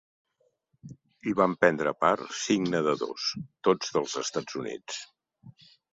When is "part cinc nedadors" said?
2.05-3.27